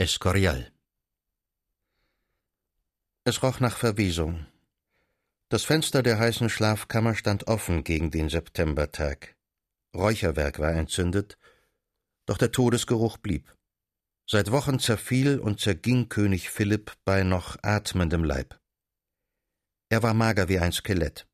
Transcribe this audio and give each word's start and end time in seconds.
Escorial. 0.00 0.72
Es 3.24 3.42
roch 3.42 3.60
nach 3.60 3.76
Verwesung. 3.76 4.46
Das 5.50 5.64
Fenster 5.64 6.02
der 6.02 6.18
heißen 6.18 6.48
Schlafkammer 6.48 7.14
stand 7.14 7.48
offen 7.48 7.84
gegen 7.84 8.10
den 8.10 8.30
Septembertag. 8.30 9.36
Räucherwerk 9.94 10.58
war 10.58 10.72
entzündet, 10.72 11.36
doch 12.24 12.38
der 12.38 12.50
Todesgeruch 12.50 13.18
blieb. 13.18 13.54
Seit 14.26 14.50
Wochen 14.50 14.78
zerfiel 14.78 15.38
und 15.38 15.60
zerging 15.60 16.08
König 16.08 16.48
Philipp 16.48 16.96
bei 17.04 17.22
noch 17.22 17.58
atmendem 17.62 18.24
Leib. 18.24 18.58
Er 19.90 20.02
war 20.02 20.14
mager 20.14 20.48
wie 20.48 20.60
ein 20.60 20.72
Skelett. 20.72 21.28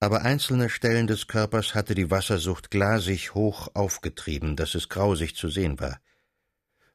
Aber 0.00 0.22
einzelne 0.22 0.70
Stellen 0.70 1.06
des 1.06 1.26
Körpers 1.26 1.74
hatte 1.74 1.94
die 1.94 2.10
Wassersucht 2.10 2.70
glasig 2.70 3.34
hoch 3.34 3.68
aufgetrieben, 3.74 4.56
dass 4.56 4.74
es 4.74 4.88
grausig 4.88 5.36
zu 5.36 5.50
sehen 5.50 5.78
war. 5.78 6.00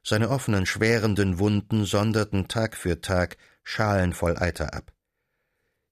Seine 0.06 0.28
offenen, 0.28 0.66
schwerenden 0.66 1.38
Wunden 1.38 1.86
sonderten 1.86 2.46
Tag 2.46 2.76
für 2.76 3.00
Tag 3.00 3.38
Schalen 3.62 4.12
voll 4.12 4.36
Eiter 4.36 4.74
ab. 4.74 4.92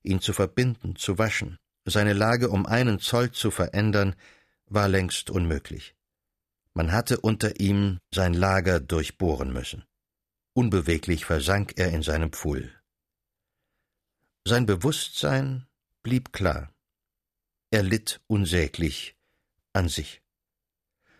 Ihn 0.03 0.20
zu 0.20 0.34
verbinden, 0.34 0.97
zu 0.97 1.16
waschen, 1.16 1.57
seine 1.87 2.12
Lage 2.12 2.51
um 2.51 2.67
einen 2.67 2.98
Zoll 2.98 3.33
zu 3.33 3.51
verändern, 3.51 4.15
war 4.67 4.89
längst 4.89 5.30
unmöglich. 5.30 5.95
Man 6.75 6.93
hatte 6.93 7.20
unter 7.20 7.61
ihm 7.61 7.98
sein 8.15 8.34
Lager 8.34 8.80
durchbohren 8.80 9.53
müssen. 9.53 9.84
Unbeweglich 10.55 11.25
versank 11.25 11.75
er 11.77 11.91
in 11.91 12.03
seinem 12.03 12.33
Pfuhl. 12.33 12.70
Sein 14.47 14.67
Bewusstsein 14.67 15.67
blieb 16.03 16.33
klar. 16.33 16.73
Er 17.70 17.83
litt 17.83 18.20
unsäglich 18.27 19.17
an 19.73 19.89
sich. 19.89 20.22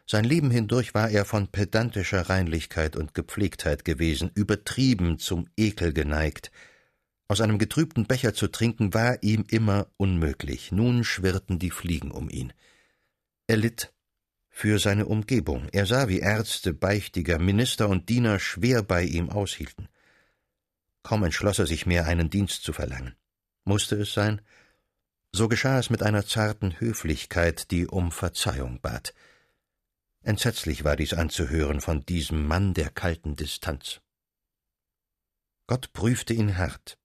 Sein 0.07 0.25
Leben 0.25 0.51
hindurch 0.51 0.95
war 0.95 1.11
er 1.11 1.25
von 1.25 1.49
pedantischer 1.49 2.29
Reinlichkeit 2.29 2.97
und 2.97 3.15
Gepflegtheit 3.15 3.85
gewesen, 3.85 4.31
übertrieben 4.35 5.19
zum 5.19 5.49
Ekel 5.57 5.93
geneigt. 5.93 6.51
Aus 7.29 7.41
einem 7.41 7.59
getrübten 7.59 8.07
Becher 8.07 8.35
zu 8.35 8.49
trinken 8.49 8.93
war 8.93 9.23
ihm 9.23 9.45
immer 9.49 9.87
unmöglich. 9.97 10.73
Nun 10.73 11.05
schwirrten 11.05 11.59
die 11.59 11.71
Fliegen 11.71 12.11
um 12.11 12.29
ihn. 12.29 12.53
Er 13.47 13.57
litt 13.57 13.93
für 14.51 14.79
seine 14.79 15.07
Umgebung. 15.07 15.69
Er 15.73 15.87
sah, 15.87 16.09
wie 16.09 16.21
Ärzte, 16.21 16.75
Beichtiger, 16.75 17.39
Minister 17.39 17.89
und 17.89 18.11
Diener 18.11 18.39
schwer 18.39 18.83
bei 18.83 19.03
ihm 19.03 19.31
aushielten. 19.31 19.89
Kaum 21.03 21.25
entschloss 21.25 21.59
er 21.59 21.67
sich 21.67 21.87
mehr, 21.87 22.07
einen 22.07 22.29
Dienst 22.29 22.63
zu 22.65 22.73
verlangen. 22.73 23.15
Musste 23.65 23.97
es 23.97 24.13
sein? 24.13 24.43
So 25.33 25.49
geschah 25.49 25.79
es 25.79 25.89
mit 25.89 26.03
einer 26.03 26.27
zarten 26.27 26.79
Höflichkeit, 26.79 27.71
die 27.71 27.87
um 27.87 28.13
Verzeihung 28.13 28.81
bat. 28.83 29.15
Entsetzlich 30.25 30.85
war 30.85 30.95
dies 30.95 31.15
anzuhören 31.15 31.81
von 31.81 32.07
diesem 32.07 32.47
Mann 32.47 32.75
der 32.75 32.91
kalten 32.91 33.35
Distanz. 33.35 34.01
Gott 35.67 35.93
prüfte 35.93 36.33
ihn 36.33 36.59
hart. 36.59 36.97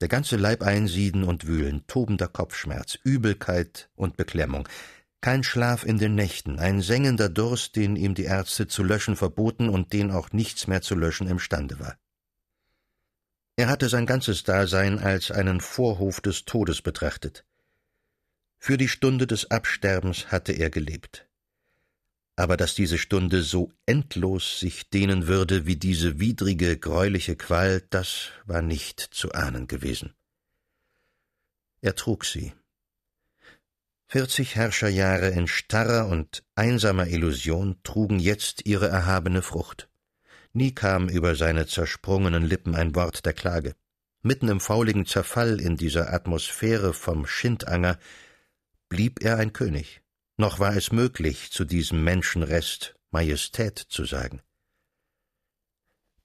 Der 0.00 0.08
ganze 0.08 0.36
Leib 0.36 0.62
einsieden 0.62 1.24
und 1.24 1.46
wühlen, 1.46 1.84
tobender 1.88 2.28
Kopfschmerz, 2.28 2.96
Übelkeit 3.02 3.90
und 3.96 4.16
Beklemmung, 4.16 4.68
kein 5.20 5.42
Schlaf 5.42 5.84
in 5.84 5.98
den 5.98 6.14
Nächten, 6.14 6.58
ein 6.58 6.80
sengender 6.80 7.28
Durst, 7.28 7.74
den 7.76 7.96
ihm 7.96 8.14
die 8.14 8.24
Ärzte 8.24 8.68
zu 8.68 8.84
löschen 8.84 9.16
verboten 9.16 9.68
und 9.68 9.92
den 9.92 10.10
auch 10.10 10.30
nichts 10.32 10.66
mehr 10.68 10.82
zu 10.82 10.94
löschen 10.94 11.26
imstande 11.26 11.80
war. 11.80 11.98
Er 13.56 13.68
hatte 13.68 13.88
sein 13.88 14.06
ganzes 14.06 14.44
Dasein 14.44 14.98
als 14.98 15.30
einen 15.30 15.60
Vorhof 15.60 16.20
des 16.20 16.44
Todes 16.44 16.82
betrachtet. 16.82 17.44
Für 18.58 18.76
die 18.76 18.88
Stunde 18.88 19.26
des 19.26 19.50
Absterbens 19.50 20.30
hatte 20.30 20.52
er 20.52 20.70
gelebt 20.70 21.26
aber 22.36 22.56
dass 22.56 22.74
diese 22.74 22.98
Stunde 22.98 23.42
so 23.42 23.72
endlos 23.86 24.58
sich 24.58 24.90
dehnen 24.90 25.26
würde 25.26 25.66
wie 25.66 25.76
diese 25.76 26.18
widrige, 26.18 26.76
greuliche 26.76 27.36
Qual, 27.36 27.82
das 27.90 28.30
war 28.44 28.62
nicht 28.62 29.00
zu 29.00 29.32
ahnen 29.32 29.66
gewesen. 29.66 30.14
Er 31.80 31.94
trug 31.94 32.24
sie. 32.24 32.52
Vierzig 34.06 34.56
Herrscherjahre 34.56 35.28
in 35.30 35.46
starrer 35.46 36.08
und 36.08 36.44
einsamer 36.54 37.06
Illusion 37.06 37.80
trugen 37.82 38.18
jetzt 38.18 38.66
ihre 38.66 38.88
erhabene 38.88 39.42
Frucht. 39.42 39.88
Nie 40.52 40.72
kam 40.72 41.08
über 41.08 41.34
seine 41.34 41.66
zersprungenen 41.66 42.44
Lippen 42.44 42.74
ein 42.74 42.94
Wort 42.94 43.26
der 43.26 43.32
Klage. 43.32 43.74
Mitten 44.22 44.48
im 44.48 44.60
fauligen 44.60 45.04
Zerfall 45.04 45.60
in 45.60 45.76
dieser 45.76 46.12
Atmosphäre 46.12 46.94
vom 46.94 47.26
Schindanger 47.26 47.98
blieb 48.88 49.22
er 49.22 49.36
ein 49.38 49.52
König 49.52 50.03
noch 50.36 50.58
war 50.58 50.76
es 50.76 50.92
möglich, 50.92 51.50
zu 51.50 51.64
diesem 51.64 52.02
Menschenrest 52.04 52.96
Majestät 53.10 53.78
zu 53.78 54.04
sagen. 54.04 54.42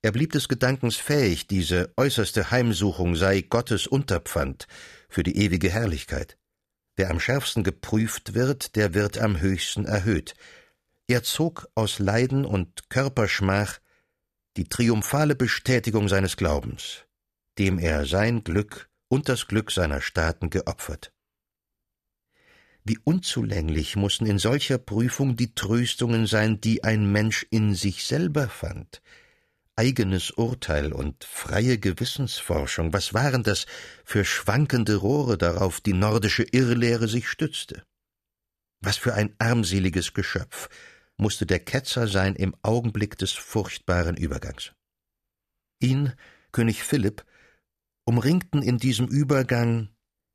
Er 0.01 0.11
blieb 0.11 0.31
des 0.31 0.47
Gedankens 0.47 0.95
fähig, 0.95 1.47
diese 1.47 1.93
äußerste 1.97 2.51
Heimsuchung 2.51 3.15
sei 3.15 3.41
Gottes 3.41 3.85
Unterpfand 3.85 4.67
für 5.09 5.23
die 5.23 5.37
ewige 5.37 5.69
Herrlichkeit. 5.69 6.37
Wer 6.95 7.09
am 7.09 7.19
schärfsten 7.19 7.63
geprüft 7.63 8.33
wird, 8.33 8.75
der 8.75 8.93
wird 8.93 9.17
am 9.17 9.39
höchsten 9.39 9.85
erhöht. 9.85 10.35
Er 11.07 11.23
zog 11.23 11.67
aus 11.75 11.99
Leiden 11.99 12.45
und 12.45 12.89
Körperschmach 12.89 13.79
die 14.57 14.65
triumphale 14.65 15.35
Bestätigung 15.35 16.07
seines 16.07 16.37
Glaubens, 16.37 17.05
dem 17.57 17.77
er 17.77 18.05
sein 18.05 18.43
Glück 18.43 18.89
und 19.09 19.29
das 19.29 19.47
Glück 19.47 19.71
seiner 19.71 20.01
Staaten 20.01 20.49
geopfert. 20.49 21.13
Wie 22.83 22.97
unzulänglich 23.03 23.95
mussten 23.95 24.25
in 24.25 24.39
solcher 24.39 24.77
Prüfung 24.77 25.35
die 25.35 25.53
Tröstungen 25.53 26.27
sein, 26.27 26.61
die 26.61 26.83
ein 26.83 27.11
Mensch 27.11 27.45
in 27.49 27.75
sich 27.75 28.05
selber 28.05 28.47
fand. 28.47 29.01
Eigenes 29.75 30.31
Urteil 30.31 30.91
und 30.91 31.23
freie 31.23 31.77
Gewissensforschung, 31.77 32.91
was 32.91 33.13
waren 33.13 33.43
das 33.43 33.65
für 34.03 34.25
schwankende 34.25 34.95
Rohre, 34.95 35.37
darauf 35.37 35.79
die 35.79 35.93
nordische 35.93 36.43
Irrlehre 36.43 37.07
sich 37.07 37.29
stützte? 37.29 37.83
Was 38.81 38.97
für 38.97 39.13
ein 39.13 39.35
armseliges 39.39 40.13
Geschöpf 40.13 40.69
musste 41.19 41.45
der 41.45 41.59
Ketzer 41.59 42.07
sein 42.07 42.35
im 42.35 42.55
Augenblick 42.61 43.17
des 43.17 43.33
furchtbaren 43.33 44.15
Übergangs. 44.15 44.71
Ihn, 45.79 46.13
König 46.51 46.83
Philipp, 46.83 47.25
umringten 48.05 48.61
in 48.61 48.77
diesem 48.77 49.07
Übergang 49.07 49.89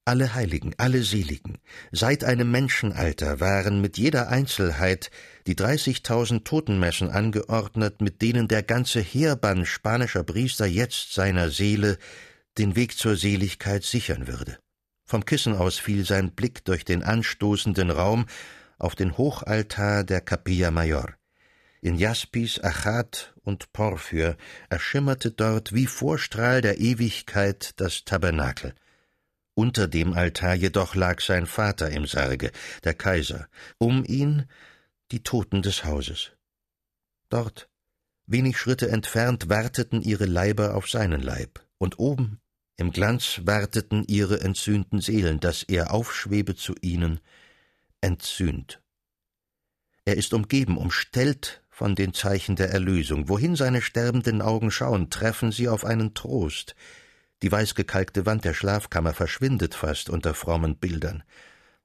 alle 0.07 0.35
Heiligen, 0.35 0.75
alle 0.77 1.03
Seligen, 1.03 1.59
seit 1.91 2.25
einem 2.25 2.51
Menschenalter 2.51 3.41
waren 3.41 3.81
mit 3.81 3.97
jeder 3.97 4.29
Einzelheit 4.29 5.11
die 5.47 5.57
dreißigtausend 5.57 6.47
Totenmessen 6.47 7.11
angeordnet, 7.11 8.01
mit 8.01 8.21
denen 8.21 8.49
der 8.49 8.63
ganze 8.63 9.01
Heerbann 9.01 9.65
spanischer 9.65 10.23
Priester 10.23 10.67
jetzt 10.67 11.15
seiner 11.15 11.51
Seele 11.51 11.99
den 12.59 12.77
Weg 12.77 12.99
zur 12.99 13.17
Seligkeit 13.17 13.83
sichern 13.83 14.27
würde. 14.27 14.59
Vom 15.07 15.25
Kissen 15.25 15.55
aus 15.55 15.79
fiel 15.79 16.05
sein 16.05 16.33
Blick 16.33 16.65
durch 16.65 16.85
den 16.85 17.03
anstoßenden 17.03 17.91
Raum 17.91 18.27
auf 18.79 18.95
den 18.95 19.17
Hochaltar 19.17 20.05
der 20.05 20.21
Capilla 20.21 20.71
Mayor. 20.71 21.15
In 21.81 21.97
Jaspis, 21.97 22.59
Achat 22.61 23.35
und 23.43 23.73
Porphyr 23.73 24.37
erschimmerte 24.71 25.31
dort 25.31 25.75
wie 25.75 25.87
Vorstrahl 25.87 26.63
der 26.63 26.79
Ewigkeit 26.79 27.73
das 27.77 28.05
Tabernakel. 28.05 28.75
Unter 29.55 29.87
dem 29.87 30.15
Altar 30.15 30.55
jedoch 30.55 30.97
lag 30.97 31.21
sein 31.21 31.47
Vater 31.47 31.91
im 31.91 32.07
Sarge, 32.07 32.51
der 32.83 32.95
Kaiser, 32.95 33.49
um 33.79 34.05
ihn 34.05 34.47
die 35.13 35.23
Toten 35.23 35.63
des 35.63 35.85
Hauses. 35.85 36.33
Dort, 37.29 37.69
wenig 38.27 38.59
Schritte 38.59 38.89
entfernt, 38.89 39.49
warteten 39.49 40.03
ihre 40.03 40.27
Leiber 40.27 40.75
auf 40.75 40.89
seinen 40.89 41.23
Leib, 41.23 41.65
und 41.79 42.01
oben, 42.01 42.41
im 42.77 42.91
Glanz, 42.91 43.43
warteten 43.45 44.05
ihre 44.09 44.41
entsühnten 44.41 45.01
Seelen, 45.01 45.39
dass 45.39 45.63
er 45.63 45.95
aufschwebe 45.95 46.57
zu 46.57 46.75
ihnen, 46.81 47.21
entsühnt. 48.01 48.83
Er 50.05 50.17
ist 50.17 50.35
umgeben, 50.35 50.77
umstellt 50.77 51.63
von 51.71 51.95
den 51.95 52.13
Zeichen 52.13 52.57
der 52.57 52.71
Erlösung. 52.71 53.29
Wohin 53.29 53.57
seine 53.57 53.83
sterbenden 53.83 54.43
Augen 54.43 54.71
schauen, 54.71 55.11
treffen 55.11 55.53
sie 55.53 55.69
auf 55.69 55.85
einen 55.85 56.15
Trost, 56.15 56.75
die 57.43 57.53
weißgekalkte 57.53 58.27
Wand 58.27 58.45
der 58.45 58.55
Schlafkammer 58.55 59.13
verschwindet 59.13 59.75
fast 59.75 60.11
unter 60.11 60.35
frommen 60.35 60.77
Bildern. 60.77 61.23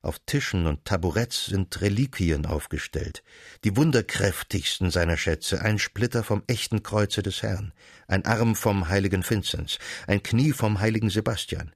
Auf 0.02 0.20
Tischen 0.26 0.66
und 0.66 0.86
Taburetts 0.86 1.48
sind 1.48 1.82
Reliquien 1.82 2.46
aufgestellt, 2.46 3.22
die 3.66 3.76
wunderkräftigsten 3.76 4.92
seiner 4.92 5.18
Schätze, 5.18 5.62
ein 5.62 5.78
Splitter 5.78 6.24
vom 6.24 6.44
echten 6.48 6.84
Kreuze 6.84 7.22
des 7.22 7.44
Herrn, 7.44 7.74
ein 8.08 8.26
Arm 8.26 8.56
vom 8.56 8.88
heiligen 8.88 9.30
Vinzenz, 9.30 9.78
ein 10.08 10.24
Knie 10.24 10.54
vom 10.54 10.80
heiligen 10.80 11.10
Sebastian. 11.10 11.74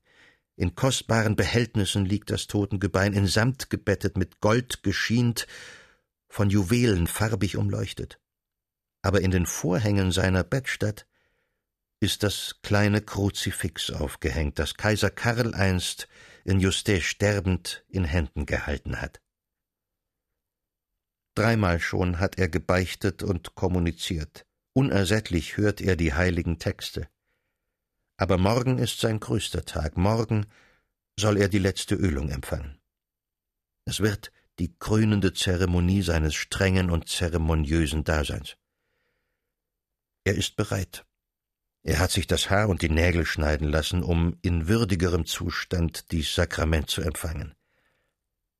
In 0.55 0.75
kostbaren 0.75 1.35
Behältnissen 1.35 2.05
liegt 2.05 2.29
das 2.29 2.47
Totengebein 2.47 3.11
in 3.11 3.27
Samt 3.27 3.69
gebettet, 3.69 4.17
mit 4.17 4.39
Gold 4.39 4.83
geschient, 4.83 5.47
von 6.29 6.49
Juwelen 6.49 7.07
farbig 7.07 7.57
umleuchtet. 7.57 8.19
Aber 9.01 9.19
in 9.19 9.31
den 9.31 9.45
Vorhängen 9.45 10.13
seiner 10.13 10.45
Bettstatt 10.45 11.05
ist 12.03 12.21
das 12.21 12.59
kleine 12.61 13.01
Kruzifix 13.01 13.89
aufgehängt, 13.89 14.59
das 14.59 14.75
Kaiser 14.75 15.09
Karl 15.09 15.55
einst 15.55 16.09
in 16.43 16.59
Juste 16.59 16.99
sterbend 16.99 17.85
in 17.87 18.03
Händen 18.03 18.45
gehalten 18.45 18.99
hat. 19.01 19.21
Dreimal 21.33 21.79
schon 21.79 22.19
hat 22.19 22.37
er 22.37 22.49
gebeichtet 22.49 23.23
und 23.23 23.55
kommuniziert, 23.55 24.45
unersättlich 24.73 25.55
hört 25.55 25.79
er 25.79 25.95
die 25.95 26.13
heiligen 26.13 26.59
Texte. 26.59 27.07
Aber 28.17 28.37
morgen 28.37 28.79
ist 28.79 28.99
sein 28.99 29.21
größter 29.21 29.63
Tag, 29.63 29.95
morgen 29.95 30.45
soll 31.17 31.37
er 31.37 31.47
die 31.47 31.59
letzte 31.59 31.95
Ölung 31.95 32.29
empfangen. 32.29 32.81
Es 33.85 34.01
wird 34.01 34.33
die 34.59 34.75
krönende 34.77 35.33
Zeremonie 35.33 36.01
seines 36.01 36.35
strengen 36.35 36.91
und 36.91 37.07
zeremoniösen 37.07 38.03
Daseins. 38.03 38.57
Er 40.25 40.35
ist 40.35 40.57
bereit. 40.57 41.05
Er 41.83 41.99
hat 41.99 42.11
sich 42.11 42.27
das 42.27 42.49
Haar 42.49 42.69
und 42.69 42.81
die 42.81 42.89
Nägel 42.89 43.25
schneiden 43.25 43.67
lassen, 43.67 44.03
um 44.03 44.37
in 44.41 44.67
würdigerem 44.69 45.25
Zustand 45.25 46.11
dies 46.11 46.33
Sakrament 46.33 46.89
zu 46.89 47.01
empfangen. 47.01 47.53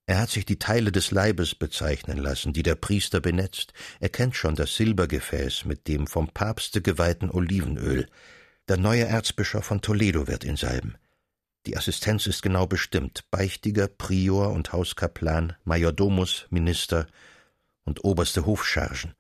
Er 0.06 0.20
hat 0.20 0.30
sich 0.30 0.46
die 0.46 0.60
Teile 0.60 0.92
des 0.92 1.12
Leibes 1.12 1.56
bezeichnen 1.56 2.18
lassen, 2.18 2.52
die 2.52 2.64
der 2.64 2.76
Priester 2.76 3.22
benetzt. 3.22 3.72
Er 4.02 4.10
kennt 4.10 4.36
schon 4.36 4.56
das 4.56 4.76
Silbergefäß 4.76 5.64
mit 5.64 5.88
dem 5.88 6.08
vom 6.08 6.28
Papste 6.28 6.82
geweihten 6.82 7.32
Olivenöl. 7.32 8.10
Der 8.68 8.76
neue 8.76 9.06
Erzbischof 9.06 9.64
von 9.64 9.80
Toledo 9.80 10.28
wird 10.28 10.44
ihn 10.44 10.58
salben. 10.58 10.98
Die 11.66 11.78
Assistenz 11.78 12.28
ist 12.28 12.42
genau 12.42 12.68
bestimmt: 12.68 13.24
Beichtiger, 13.32 13.88
Prior 13.88 14.52
und 14.52 14.74
Hauskaplan, 14.74 15.56
Majordomus, 15.64 16.48
Minister 16.50 17.08
und 17.86 18.04
oberste 18.04 18.46
Hofchargen. 18.46 19.14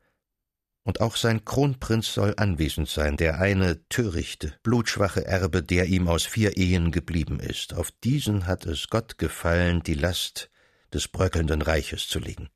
Und 0.83 0.99
auch 0.99 1.15
sein 1.15 1.45
Kronprinz 1.45 2.13
soll 2.13 2.33
anwesend 2.35 2.89
sein, 2.89 3.15
der 3.15 3.39
eine 3.39 3.87
törichte, 3.87 4.53
blutschwache 4.63 5.25
Erbe, 5.25 5.63
der 5.63 5.85
ihm 5.85 6.09
aus 6.09 6.25
vier 6.25 6.57
Ehen 6.57 6.91
geblieben 6.91 7.39
ist. 7.39 7.73
Auf 7.73 7.91
diesen 7.91 8.47
hat 8.47 8.65
es 8.65 8.89
Gott 8.89 9.17
gefallen, 9.17 9.81
die 9.83 9.93
Last 9.93 10.49
des 10.93 11.07
bröckelnden 11.07 11.61
Reiches 11.61 12.07
zu 12.07 12.19
legen. 12.19 12.49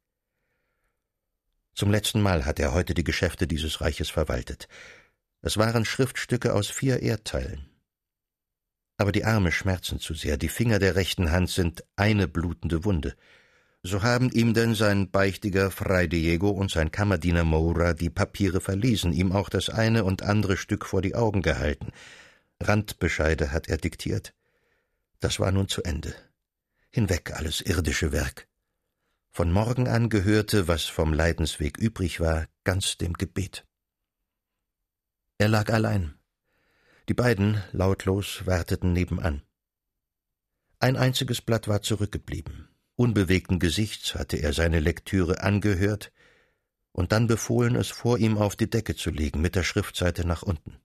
Zum 1.74 1.90
letzten 1.90 2.22
Mal 2.22 2.46
hat 2.46 2.60
er 2.60 2.74
heute 2.74 2.94
die 2.94 3.04
Geschäfte 3.04 3.48
dieses 3.48 3.82
Reiches 3.82 4.10
verwaltet. 4.10 4.68
Es 5.42 5.58
waren 5.58 5.86
Schriftstücke 5.86 6.54
aus 6.54 6.68
vier 6.68 7.02
Erdteilen. 7.02 7.70
Aber 8.98 9.12
die 9.12 9.26
Arme 9.26 9.52
schmerzen 9.52 10.00
zu 10.00 10.16
sehr, 10.16 10.38
die 10.38 10.50
Finger 10.50 10.80
der 10.80 10.96
rechten 10.96 11.32
Hand 11.32 11.50
sind 11.50 11.84
eine 11.96 12.28
blutende 12.28 12.84
Wunde. 12.84 13.16
So 13.84 14.04
haben 14.04 14.30
ihm 14.32 14.54
denn 14.54 14.76
sein 14.76 15.12
Beichtiger 15.12 15.72
Fray 15.72 16.10
Diego 16.10 16.50
und 16.50 16.72
sein 16.72 16.92
Kammerdiener 16.92 17.44
Moura 17.44 17.94
die 17.94 18.10
Papiere 18.10 18.60
verlesen, 18.60 19.14
ihm 19.14 19.32
auch 19.32 19.50
das 19.50 19.70
eine 19.70 20.04
und 20.04 20.24
andere 20.24 20.58
Stück 20.58 20.86
vor 20.86 21.02
die 21.02 21.16
Augen 21.16 21.42
gehalten. 21.42 21.92
Randbescheide 22.60 23.52
hat 23.52 23.68
er 23.68 23.78
diktiert. 23.78 24.34
Das 25.20 25.40
war 25.40 25.52
nun 25.52 25.68
zu 25.68 25.84
Ende. 25.84 26.14
Hinweg 26.90 27.34
alles 27.34 27.62
irdische 27.62 28.12
Werk. 28.12 28.48
Von 29.32 29.52
morgen 29.52 29.88
an 29.88 30.10
gehörte, 30.10 30.68
was 30.68 30.86
vom 30.86 31.14
Leidensweg 31.14 31.78
übrig 31.78 32.20
war, 32.20 32.48
ganz 32.64 32.98
dem 32.98 33.14
Gebet. 33.14 33.66
Er 35.38 35.48
lag 35.48 35.72
allein, 35.72 36.18
die 37.08 37.14
beiden, 37.14 37.64
lautlos, 37.72 38.46
warteten 38.46 38.92
nebenan. 38.92 39.44
Ein 40.80 40.98
einziges 40.98 41.42
Blatt 41.42 41.68
war 41.68 41.82
zurückgeblieben. 41.82 42.68
Unbewegten 43.00 43.60
Gesichts 43.60 44.16
hatte 44.16 44.38
er 44.38 44.54
seine 44.54 44.80
Lektüre 44.80 45.42
angehört 45.42 46.12
und 46.94 47.12
dann 47.12 47.28
befohlen, 47.28 47.76
es 47.76 47.90
vor 47.90 48.18
ihm 48.18 48.40
auf 48.40 48.56
die 48.56 48.72
Decke 48.72 48.96
zu 48.96 49.12
legen, 49.12 49.40
mit 49.40 49.56
der 49.56 49.64
Schriftseite 49.64 50.26
nach 50.26 50.42
unten. 50.42 50.80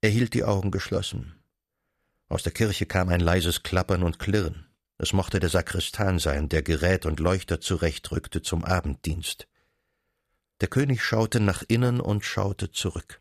Er 0.00 0.08
hielt 0.08 0.32
die 0.32 0.44
Augen 0.44 0.70
geschlossen. 0.70 1.34
Aus 2.26 2.42
der 2.42 2.52
Kirche 2.52 2.86
kam 2.86 3.10
ein 3.10 3.20
leises 3.20 3.62
Klappern 3.62 4.02
und 4.02 4.18
Klirren. 4.18 4.66
Es 4.96 5.12
mochte 5.12 5.40
der 5.40 5.50
Sakristan 5.50 6.18
sein, 6.18 6.48
der 6.48 6.62
Gerät 6.62 7.04
und 7.04 7.20
Leuchter 7.20 7.60
zurechtrückte 7.60 8.40
zum 8.40 8.64
Abenddienst. 8.64 9.46
Der 10.62 10.68
König 10.68 11.02
schaute 11.02 11.38
nach 11.38 11.62
innen 11.68 12.00
und 12.00 12.24
schaute 12.24 12.72
zurück. 12.72 13.20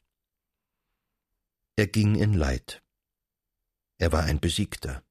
Er 1.75 1.87
ging 1.87 2.15
in 2.15 2.33
Leid. 2.33 2.81
Er 3.97 4.13
war 4.13 4.23
ein 4.23 4.39
Besiegter. 4.39 5.03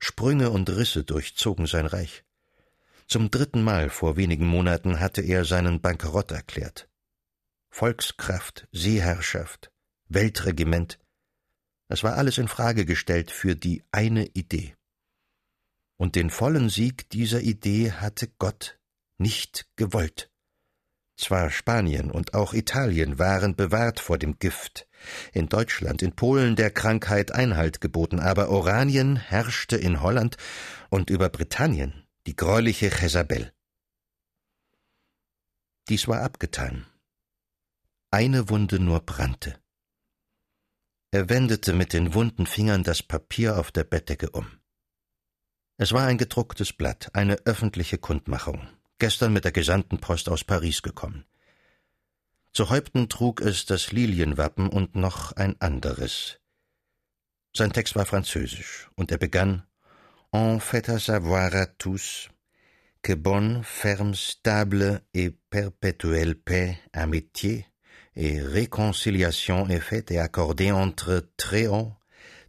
Sprünge 0.00 0.50
und 0.50 0.68
Risse 0.68 1.04
durchzogen 1.04 1.66
sein 1.66 1.86
Reich. 1.86 2.24
Zum 3.06 3.30
dritten 3.30 3.62
Mal 3.62 3.90
vor 3.90 4.16
wenigen 4.16 4.46
Monaten 4.46 4.98
hatte 4.98 5.22
er 5.22 5.44
seinen 5.44 5.80
Bankerott 5.80 6.32
erklärt. 6.32 6.88
Volkskraft, 7.68 8.66
Seeherrschaft, 8.72 9.70
Weltregiment, 10.08 10.98
es 11.92 12.04
war 12.04 12.16
alles 12.16 12.38
in 12.38 12.46
Frage 12.46 12.84
gestellt 12.84 13.32
für 13.32 13.56
die 13.56 13.82
eine 13.90 14.26
Idee. 14.26 14.76
Und 15.96 16.14
den 16.14 16.30
vollen 16.30 16.68
Sieg 16.68 17.10
dieser 17.10 17.40
Idee 17.40 17.90
hatte 17.90 18.28
Gott 18.38 18.78
nicht 19.18 19.68
gewollt. 19.74 20.30
Zwar 21.20 21.50
Spanien 21.50 22.10
und 22.10 22.32
auch 22.32 22.54
Italien 22.54 23.18
waren 23.18 23.54
bewahrt 23.54 24.00
vor 24.00 24.16
dem 24.16 24.38
Gift, 24.38 24.88
in 25.34 25.50
Deutschland, 25.50 26.00
in 26.00 26.16
Polen 26.16 26.56
der 26.56 26.70
Krankheit 26.70 27.32
Einhalt 27.32 27.82
geboten, 27.82 28.20
aber 28.20 28.48
Oranien 28.48 29.16
herrschte 29.16 29.76
in 29.76 30.00
Holland 30.00 30.38
und 30.88 31.10
über 31.10 31.28
Britannien 31.28 32.06
die 32.26 32.34
greuliche 32.34 32.86
Jezabel. 32.86 33.52
Dies 35.90 36.08
war 36.08 36.22
abgetan. 36.22 36.86
Eine 38.10 38.48
Wunde 38.48 38.80
nur 38.80 39.00
brannte. 39.00 39.60
Er 41.10 41.28
wendete 41.28 41.74
mit 41.74 41.92
den 41.92 42.14
wunden 42.14 42.46
Fingern 42.46 42.82
das 42.82 43.02
Papier 43.02 43.58
auf 43.58 43.70
der 43.72 43.84
Bettdecke 43.84 44.30
um. 44.30 44.46
Es 45.76 45.92
war 45.92 46.06
ein 46.06 46.16
gedrucktes 46.16 46.72
Blatt, 46.72 47.10
eine 47.14 47.36
öffentliche 47.44 47.98
Kundmachung 47.98 48.66
gestern 49.00 49.32
mit 49.32 49.44
der 49.44 49.52
Gesandtenpost 49.52 50.28
aus 50.28 50.44
Paris 50.44 50.82
gekommen. 50.82 51.24
Zu 52.52 52.70
Häupten 52.70 53.08
trug 53.08 53.40
es 53.40 53.66
das 53.66 53.92
Lilienwappen 53.92 54.68
und 54.68 54.94
noch 54.94 55.32
ein 55.32 55.60
anderes. 55.60 56.38
Sein 57.52 57.72
Text 57.72 57.96
war 57.96 58.06
französisch, 58.06 58.88
und 58.94 59.10
er 59.10 59.18
begann 59.18 59.64
On 60.32 60.60
fait 60.60 60.88
à 60.88 61.00
savoir 61.00 61.52
à 61.54 61.66
tous 61.66 62.28
que 63.02 63.14
bonne, 63.14 63.62
ferme, 63.64 64.14
stable 64.14 65.02
et 65.12 65.30
perpétuelle 65.50 66.36
paix, 66.36 66.78
amitié 66.92 67.66
et 68.14 68.40
réconciliation 68.40 69.68
est 69.68 69.80
faite 69.80 70.10
et 70.10 70.20
accordée 70.20 70.70
entre 70.70 71.30
très 71.36 71.66
haut, 71.66 71.92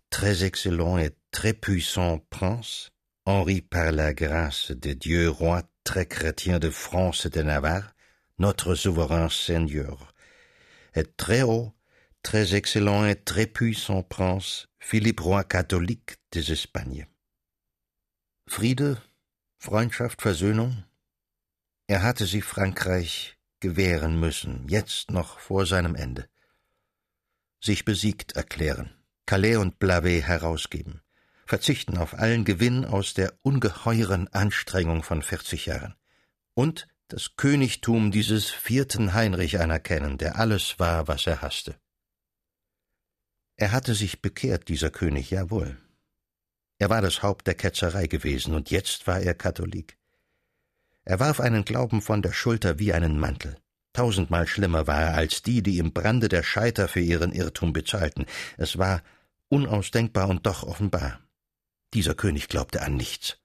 très 0.10 0.44
excellent 0.44 0.98
et 0.98 1.12
très 1.32 1.54
puissant 1.54 2.20
prince, 2.30 2.92
Henri 3.26 3.62
par 3.62 3.92
la 3.92 4.14
grâce 4.14 4.72
de 4.72 4.94
Dieu 4.94 5.30
roi 5.30 5.64
très 5.84 6.06
chrétien 6.06 6.60
de 6.60 6.70
France 6.70 7.26
et 7.26 7.30
de 7.30 7.42
Navarre, 7.42 7.94
notre 8.38 8.76
souverain 8.76 9.30
Seigneur, 9.30 10.14
est 10.94 11.18
très 11.18 11.42
haut, 11.42 11.74
très 12.24 12.56
excellent 12.56 13.06
et 13.06 13.16
très 13.16 13.48
puissant 13.48 14.04
Prince, 14.04 14.68
Philipp 14.80 15.20
roi 15.20 15.44
catholique 15.44 16.18
des 16.32 16.52
Espagnes. 16.52 17.08
Friede, 18.48 19.02
Freundschaft, 19.60 20.22
Versöhnung? 20.22 20.74
Er 21.88 22.04
hatte 22.04 22.26
sie 22.26 22.42
Frankreich 22.42 23.38
gewähren 23.60 24.20
müssen, 24.20 24.68
jetzt 24.68 25.12
noch 25.12 25.40
vor 25.40 25.66
seinem 25.66 25.96
Ende. 25.96 26.28
Sich 27.62 27.86
besiegt 27.86 28.34
erklären, 28.34 28.92
Calais 29.26 29.56
und 29.56 29.78
Blavet 29.78 30.24
herausgeben, 30.24 31.02
verzichten 31.52 31.98
auf 31.98 32.18
allen 32.18 32.46
Gewinn 32.46 32.86
aus 32.86 33.14
der 33.14 33.34
ungeheuren 33.42 34.30
Anstrengung 34.30 35.04
von 35.04 35.22
vierzig 35.22 35.66
Jahren 35.66 35.96
und 36.54 36.88
das 37.10 37.36
Königtum 37.36 38.10
dieses 38.10 38.50
vierten 38.50 39.14
Heinrich 39.14 39.60
anerkennen, 39.60 40.18
der 40.18 40.40
alles 40.40 40.80
war, 40.80 41.10
was 41.10 41.28
er 41.28 41.42
hasste. 41.42 41.76
Er 43.58 43.74
hatte 43.74 43.96
sich 43.96 44.22
bekehrt, 44.22 44.70
dieser 44.70 44.92
König, 44.92 45.30
jawohl. 45.30 45.78
Er 46.80 46.90
war 46.90 47.02
das 47.02 47.22
Haupt 47.22 47.48
der 47.48 47.56
Ketzerei 47.56 48.08
gewesen, 48.08 48.54
und 48.54 48.72
jetzt 48.72 49.06
war 49.06 49.20
er 49.20 49.34
Katholik. 49.34 49.98
Er 51.04 51.20
warf 51.20 51.42
einen 51.42 51.66
Glauben 51.66 52.02
von 52.02 52.22
der 52.22 52.32
Schulter 52.32 52.80
wie 52.80 52.94
einen 52.94 53.20
Mantel. 53.20 53.58
Tausendmal 53.92 54.48
schlimmer 54.48 54.88
war 54.88 55.02
er 55.02 55.16
als 55.16 55.42
die, 55.42 55.62
die 55.62 55.80
im 55.80 55.92
Brande 55.92 56.30
der 56.30 56.44
Scheiter 56.44 56.88
für 56.88 57.02
ihren 57.02 57.34
Irrtum 57.34 57.74
bezahlten. 57.74 58.26
Es 58.56 58.78
war 58.78 59.04
unausdenkbar 59.50 60.30
und 60.30 60.46
doch 60.46 60.64
offenbar. 60.64 61.20
Dieser 61.94 62.16
König 62.16 62.48
glaubte 62.48 62.82
an 62.82 62.96
nichts. 62.96 63.38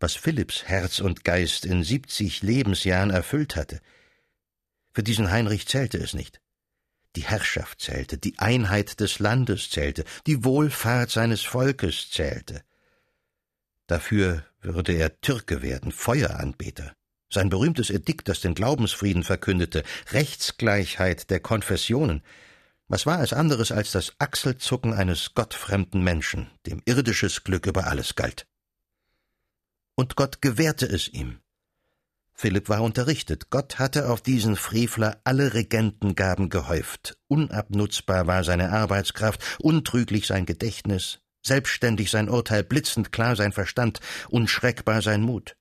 Was 0.00 0.14
Philipps 0.14 0.64
Herz 0.64 0.98
und 0.98 1.24
Geist 1.24 1.64
in 1.64 1.84
siebzig 1.84 2.42
Lebensjahren 2.42 3.10
erfüllt 3.10 3.54
hatte, 3.54 3.80
für 4.92 5.02
diesen 5.02 5.30
Heinrich 5.30 5.68
zählte 5.68 5.98
es 5.98 6.14
nicht. 6.14 6.40
Die 7.16 7.24
Herrschaft 7.24 7.80
zählte, 7.80 8.18
die 8.18 8.38
Einheit 8.38 9.00
des 9.00 9.18
Landes 9.18 9.70
zählte, 9.70 10.04
die 10.26 10.44
Wohlfahrt 10.44 11.10
seines 11.10 11.42
Volkes 11.42 12.10
zählte. 12.10 12.62
Dafür 13.86 14.44
würde 14.60 14.92
er 14.92 15.20
Türke 15.20 15.62
werden, 15.62 15.92
Feueranbeter. 15.92 16.94
Sein 17.32 17.48
berühmtes 17.48 17.90
Edikt, 17.90 18.28
das 18.28 18.40
den 18.40 18.54
Glaubensfrieden 18.54 19.22
verkündete, 19.22 19.84
Rechtsgleichheit 20.10 21.30
der 21.30 21.40
Konfessionen, 21.40 22.22
was 22.90 23.06
war 23.06 23.22
es 23.22 23.32
anderes 23.32 23.70
als 23.70 23.92
das 23.92 24.14
Achselzucken 24.18 24.92
eines 24.92 25.34
gottfremden 25.34 26.02
Menschen, 26.02 26.50
dem 26.66 26.82
irdisches 26.84 27.44
Glück 27.44 27.66
über 27.66 27.86
alles 27.86 28.16
galt? 28.16 28.48
Und 29.94 30.16
Gott 30.16 30.42
gewährte 30.42 30.86
es 30.86 31.06
ihm. 31.06 31.38
Philipp 32.32 32.68
war 32.68 32.82
unterrichtet. 32.82 33.50
Gott 33.50 33.78
hatte 33.78 34.08
auf 34.08 34.22
diesen 34.22 34.56
Frevler 34.56 35.20
alle 35.22 35.54
Regentengaben 35.54 36.48
gehäuft. 36.48 37.16
Unabnutzbar 37.28 38.26
war 38.26 38.42
seine 38.42 38.70
Arbeitskraft, 38.72 39.40
untrüglich 39.60 40.26
sein 40.26 40.44
Gedächtnis, 40.44 41.20
selbstständig 41.46 42.10
sein 42.10 42.28
Urteil, 42.28 42.64
blitzend 42.64 43.12
klar 43.12 43.36
sein 43.36 43.52
Verstand, 43.52 44.00
unschreckbar 44.30 45.00
sein 45.00 45.22
Mut. 45.22 45.56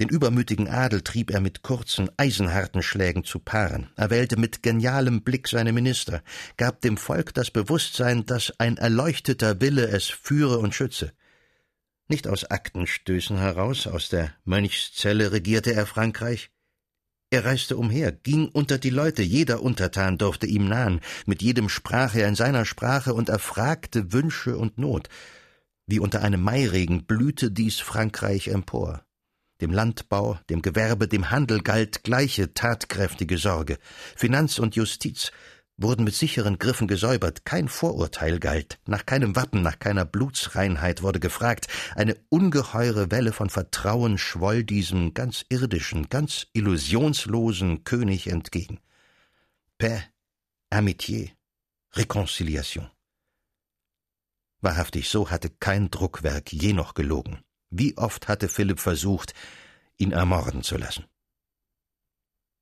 Den 0.00 0.08
übermütigen 0.08 0.68
Adel 0.68 1.02
trieb 1.02 1.30
er 1.30 1.40
mit 1.40 1.62
kurzen, 1.62 2.10
eisenharten 2.16 2.82
Schlägen 2.82 3.22
zu 3.22 3.38
Paaren. 3.38 3.90
Er 3.94 4.10
wählte 4.10 4.36
mit 4.36 4.62
genialem 4.62 5.22
Blick 5.22 5.46
seine 5.46 5.72
Minister, 5.72 6.22
gab 6.56 6.80
dem 6.80 6.96
Volk 6.96 7.32
das 7.32 7.52
Bewusstsein, 7.52 8.26
dass 8.26 8.52
ein 8.58 8.76
erleuchteter 8.76 9.60
Wille 9.60 9.86
es 9.86 10.08
führe 10.08 10.58
und 10.58 10.74
schütze. 10.74 11.12
Nicht 12.08 12.26
aus 12.26 12.44
Aktenstößen 12.44 13.38
heraus, 13.38 13.86
aus 13.86 14.08
der 14.08 14.34
Mönchszelle 14.44 15.30
regierte 15.30 15.72
er 15.72 15.86
Frankreich. 15.86 16.50
Er 17.30 17.44
reiste 17.44 17.76
umher, 17.76 18.10
ging 18.10 18.48
unter 18.48 18.78
die 18.78 18.90
Leute, 18.90 19.22
jeder 19.22 19.62
Untertan 19.62 20.18
durfte 20.18 20.46
ihm 20.46 20.68
nahen, 20.68 21.00
mit 21.24 21.40
jedem 21.40 21.68
sprach 21.68 22.16
er 22.16 22.26
in 22.26 22.34
seiner 22.34 22.64
Sprache 22.64 23.14
und 23.14 23.28
erfragte 23.28 24.12
Wünsche 24.12 24.58
und 24.58 24.76
Not. 24.76 25.08
Wie 25.86 26.00
unter 26.00 26.22
einem 26.22 26.42
Mairegen 26.42 27.06
blühte 27.06 27.50
dies 27.50 27.78
Frankreich 27.78 28.48
empor. 28.48 29.03
Dem 29.60 29.72
Landbau, 29.72 30.38
dem 30.50 30.62
Gewerbe, 30.62 31.06
dem 31.06 31.30
Handel 31.30 31.62
galt 31.62 32.02
gleiche 32.02 32.54
tatkräftige 32.54 33.38
Sorge. 33.38 33.78
Finanz 34.16 34.58
und 34.58 34.74
Justiz 34.74 35.30
wurden 35.76 36.04
mit 36.04 36.14
sicheren 36.14 36.58
Griffen 36.58 36.88
gesäubert, 36.88 37.44
kein 37.44 37.68
Vorurteil 37.68 38.38
galt, 38.38 38.78
nach 38.86 39.06
keinem 39.06 39.34
Wappen, 39.36 39.62
nach 39.62 39.78
keiner 39.78 40.04
Blutsreinheit 40.04 41.02
wurde 41.02 41.20
gefragt, 41.20 41.66
eine 41.94 42.16
ungeheure 42.28 43.10
Welle 43.10 43.32
von 43.32 43.50
Vertrauen 43.50 44.18
schwoll 44.18 44.64
diesem 44.64 45.14
ganz 45.14 45.44
irdischen, 45.48 46.08
ganz 46.08 46.46
illusionslosen 46.52 47.84
König 47.84 48.28
entgegen. 48.28 48.80
Paix, 49.78 50.04
Amitié, 50.70 51.30
Réconciliation. 51.92 52.90
Wahrhaftig, 54.60 55.08
so 55.08 55.30
hatte 55.30 55.50
kein 55.50 55.90
Druckwerk 55.90 56.52
je 56.52 56.72
noch 56.72 56.94
gelogen. 56.94 57.44
Wie 57.76 57.98
oft 57.98 58.28
hatte 58.28 58.48
Philipp 58.48 58.78
versucht, 58.78 59.34
ihn 59.96 60.12
ermorden 60.12 60.62
zu 60.62 60.76
lassen. 60.76 61.06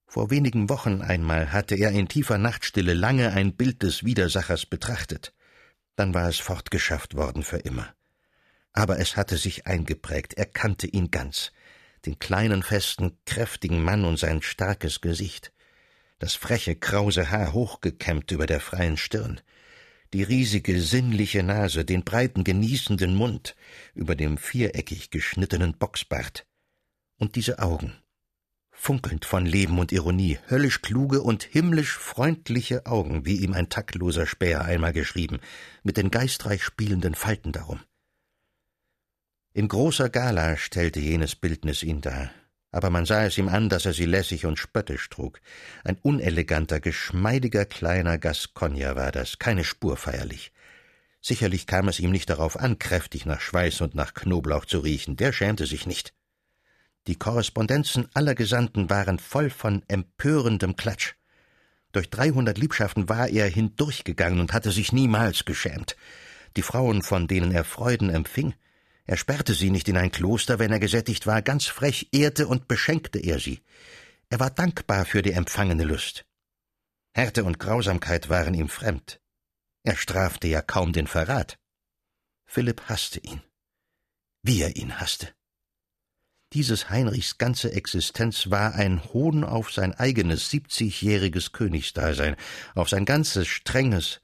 Vor 0.06 0.30
wenigen 0.30 0.70
Wochen 0.70 1.02
einmal 1.02 1.52
hatte 1.52 1.74
er 1.74 1.90
in 1.90 2.08
tiefer 2.08 2.38
Nachtstille 2.38 2.94
lange 2.94 3.30
ein 3.32 3.54
Bild 3.54 3.82
des 3.82 4.04
Widersachers 4.04 4.64
betrachtet. 4.64 5.34
Dann 5.96 6.14
war 6.14 6.30
es 6.30 6.38
fortgeschafft 6.38 7.14
worden 7.14 7.42
für 7.42 7.58
immer. 7.58 7.94
Aber 8.72 8.98
es 9.00 9.14
hatte 9.18 9.36
sich 9.36 9.66
eingeprägt, 9.66 10.32
er 10.32 10.46
kannte 10.46 10.86
ihn 10.86 11.10
ganz, 11.10 11.52
den 12.06 12.18
kleinen, 12.18 12.62
festen, 12.62 13.18
kräftigen 13.26 13.84
Mann 13.84 14.06
und 14.06 14.18
sein 14.18 14.40
starkes 14.40 15.02
Gesicht, 15.02 15.52
das 16.20 16.36
freche, 16.36 16.74
krause 16.74 17.30
Haar 17.30 17.52
hochgekämmt 17.52 18.30
über 18.30 18.46
der 18.46 18.60
freien 18.60 18.96
Stirn, 18.96 19.42
die 20.12 20.22
riesige, 20.22 20.80
sinnliche 20.80 21.42
Nase, 21.42 21.84
den 21.84 22.04
breiten, 22.04 22.44
genießenden 22.44 23.14
Mund 23.14 23.56
über 23.94 24.14
dem 24.14 24.36
viereckig 24.36 25.10
geschnittenen 25.10 25.74
Boxbart 25.78 26.46
und 27.18 27.36
diese 27.36 27.60
Augen, 27.60 27.94
funkelnd 28.70 29.24
von 29.24 29.46
Leben 29.46 29.78
und 29.78 29.92
Ironie, 29.92 30.38
höllisch 30.48 30.82
kluge 30.82 31.22
und 31.22 31.44
himmlisch 31.44 31.96
freundliche 31.96 32.86
Augen, 32.86 33.24
wie 33.24 33.36
ihm 33.36 33.52
ein 33.52 33.68
taktloser 33.68 34.26
Späher 34.26 34.64
einmal 34.64 34.92
geschrieben, 34.92 35.40
mit 35.82 35.96
den 35.96 36.10
geistreich 36.10 36.62
spielenden 36.62 37.14
Falten 37.14 37.52
darum. 37.52 37.80
In 39.54 39.68
großer 39.68 40.08
Gala 40.10 40.56
stellte 40.56 40.98
jenes 40.98 41.36
Bildnis 41.36 41.82
ihn 41.82 42.00
dar, 42.00 42.30
aber 42.72 42.90
man 42.90 43.04
sah 43.06 43.24
es 43.24 43.38
ihm 43.38 43.48
an, 43.48 43.68
dass 43.68 43.84
er 43.84 43.92
sie 43.92 44.06
lässig 44.06 44.46
und 44.46 44.58
spöttisch 44.58 45.08
trug. 45.10 45.40
Ein 45.84 45.98
uneleganter, 46.02 46.80
geschmeidiger 46.80 47.66
kleiner 47.66 48.18
Gascogner 48.18 48.96
war 48.96 49.12
das, 49.12 49.38
keine 49.38 49.62
Spur 49.62 49.96
feierlich. 49.98 50.52
Sicherlich 51.20 51.66
kam 51.66 51.86
es 51.86 52.00
ihm 52.00 52.10
nicht 52.10 52.30
darauf 52.30 52.58
an, 52.58 52.78
kräftig 52.78 53.26
nach 53.26 53.40
Schweiß 53.40 53.82
und 53.82 53.94
nach 53.94 54.14
Knoblauch 54.14 54.64
zu 54.64 54.80
riechen, 54.80 55.16
der 55.16 55.32
schämte 55.32 55.66
sich 55.66 55.86
nicht. 55.86 56.14
Die 57.06 57.16
Korrespondenzen 57.16 58.08
aller 58.14 58.34
Gesandten 58.34 58.88
waren 58.88 59.18
voll 59.18 59.50
von 59.50 59.82
empörendem 59.88 60.74
Klatsch. 60.74 61.14
Durch 61.92 62.08
dreihundert 62.08 62.58
Liebschaften 62.58 63.08
war 63.08 63.28
er 63.28 63.48
hindurchgegangen 63.48 64.40
und 64.40 64.52
hatte 64.52 64.72
sich 64.72 64.92
niemals 64.92 65.44
geschämt. 65.44 65.96
Die 66.56 66.62
Frauen, 66.62 67.02
von 67.02 67.28
denen 67.28 67.52
er 67.52 67.64
Freuden 67.64 68.08
empfing, 68.08 68.54
er 69.04 69.16
sperrte 69.16 69.54
sie 69.54 69.70
nicht 69.70 69.88
in 69.88 69.96
ein 69.96 70.12
Kloster, 70.12 70.58
wenn 70.58 70.72
er 70.72 70.78
gesättigt 70.78 71.26
war, 71.26 71.42
ganz 71.42 71.66
frech 71.66 72.08
ehrte 72.12 72.46
und 72.46 72.68
beschenkte 72.68 73.18
er 73.18 73.40
sie. 73.40 73.60
Er 74.28 74.40
war 74.40 74.50
dankbar 74.50 75.04
für 75.04 75.22
die 75.22 75.32
empfangene 75.32 75.84
Lust. 75.84 76.24
Härte 77.14 77.44
und 77.44 77.58
Grausamkeit 77.58 78.28
waren 78.28 78.54
ihm 78.54 78.68
fremd. 78.68 79.20
Er 79.82 79.96
strafte 79.96 80.46
ja 80.48 80.62
kaum 80.62 80.92
den 80.92 81.06
Verrat. 81.06 81.58
Philipp 82.46 82.82
hasste 82.88 83.20
ihn. 83.20 83.42
Wie 84.42 84.62
er 84.62 84.76
ihn 84.76 85.00
hasste. 85.00 85.28
Dieses 86.52 86.90
Heinrichs 86.90 87.38
ganze 87.38 87.72
Existenz 87.72 88.50
war 88.50 88.74
ein 88.74 89.02
Hohn 89.12 89.42
auf 89.42 89.72
sein 89.72 89.94
eigenes 89.94 90.50
siebzigjähriges 90.50 91.52
Königsdasein, 91.52 92.36
auf 92.74 92.88
sein 92.88 93.04
ganzes 93.04 93.48
strenges, 93.48 94.20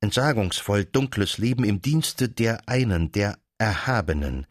entsagungsvoll 0.00 0.84
dunkles 0.84 1.38
Leben 1.38 1.64
im 1.64 1.82
Dienste 1.82 2.28
der 2.28 2.68
einen, 2.68 3.12
der 3.12 3.38
Erhabenen, 3.58 4.46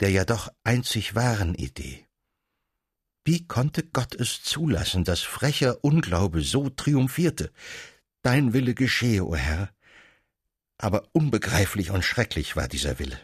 der 0.00 0.10
ja 0.10 0.24
doch 0.24 0.52
einzig 0.64 1.14
wahren 1.14 1.54
Idee. 1.54 2.06
Wie 3.24 3.46
konnte 3.46 3.82
Gott 3.84 4.14
es 4.14 4.42
zulassen, 4.42 5.04
dass 5.04 5.20
frecher 5.20 5.82
Unglaube 5.84 6.42
so 6.42 6.70
triumphierte? 6.70 7.52
Dein 8.22 8.52
Wille 8.52 8.74
geschehe, 8.74 9.24
o 9.24 9.34
Herr. 9.34 9.70
Aber 10.78 11.08
unbegreiflich 11.12 11.90
und 11.90 12.04
schrecklich 12.04 12.56
war 12.56 12.68
dieser 12.68 12.98
Wille. 12.98 13.18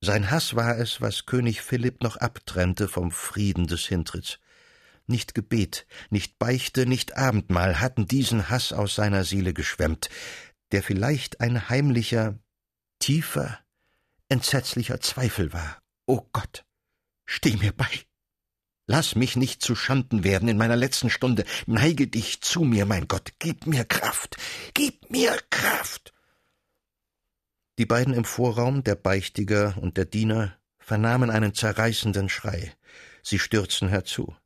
Sein 0.00 0.30
Hass 0.30 0.54
war 0.54 0.78
es, 0.78 1.00
was 1.00 1.26
König 1.26 1.62
Philipp 1.62 2.02
noch 2.02 2.16
abtrennte 2.16 2.88
vom 2.88 3.10
Frieden 3.10 3.66
des 3.66 3.86
Hintritts. 3.86 4.38
Nicht 5.06 5.34
Gebet, 5.34 5.86
nicht 6.10 6.38
Beichte, 6.38 6.86
nicht 6.86 7.16
Abendmahl 7.16 7.80
hatten 7.80 8.06
diesen 8.06 8.48
Hass 8.48 8.72
aus 8.72 8.94
seiner 8.94 9.24
Seele 9.24 9.52
geschwemmt, 9.52 10.08
der 10.72 10.82
vielleicht 10.82 11.40
ein 11.40 11.68
heimlicher, 11.68 12.38
tiefer, 12.98 13.63
entsetzlicher 14.34 15.00
Zweifel 15.00 15.52
war. 15.52 15.78
O 16.06 16.20
Gott, 16.32 16.64
steh 17.24 17.56
mir 17.56 17.72
bei. 17.72 17.88
Lass 18.88 19.14
mich 19.14 19.36
nicht 19.36 19.62
zu 19.62 19.76
Schanden 19.76 20.24
werden 20.24 20.48
in 20.48 20.58
meiner 20.58 20.74
letzten 20.74 21.08
Stunde. 21.08 21.44
Neige 21.66 22.08
dich 22.08 22.40
zu 22.40 22.64
mir, 22.64 22.84
mein 22.84 23.06
Gott. 23.06 23.32
Gib 23.38 23.68
mir 23.68 23.84
Kraft. 23.84 24.36
Gib 24.74 25.08
mir 25.08 25.38
Kraft. 25.50 26.12
Die 27.78 27.86
beiden 27.86 28.12
im 28.12 28.24
Vorraum, 28.24 28.82
der 28.82 28.96
Beichtiger 28.96 29.76
und 29.80 29.96
der 29.96 30.04
Diener, 30.04 30.58
vernahmen 30.78 31.30
einen 31.30 31.54
zerreißenden 31.54 32.28
Schrei. 32.28 32.74
Sie 33.22 33.38
stürzten 33.38 33.88
herzu. 33.88 34.36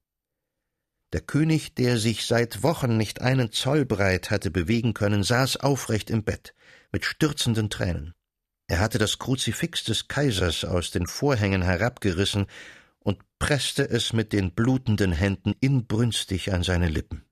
Der 1.15 1.23
König, 1.23 1.75
der 1.75 1.97
sich 1.97 2.27
seit 2.27 2.63
Wochen 2.63 2.99
nicht 2.99 3.23
einen 3.23 3.53
Zoll 3.53 3.87
breit 3.87 4.31
hatte 4.31 4.51
bewegen 4.51 4.93
können, 4.93 5.23
saß 5.23 5.57
aufrecht 5.57 6.11
im 6.11 6.25
Bett, 6.25 6.55
mit 6.93 7.07
stürzenden 7.07 7.71
Tränen. 7.71 8.15
Er 8.69 8.81
hatte 8.81 8.99
das 8.99 9.19
Kruzifix 9.19 9.83
des 9.85 10.09
Kaisers 10.09 10.65
aus 10.65 10.91
den 10.91 11.07
Vorhängen 11.07 11.63
herabgerissen 11.63 12.47
und 13.01 13.19
presste 13.39 13.89
es 13.89 14.13
mit 14.13 14.35
den 14.35 14.53
blutenden 14.53 15.13
Händen 15.13 15.55
inbrünstig 15.61 16.53
an 16.53 16.63
seine 16.63 16.89
Lippen. 16.89 17.28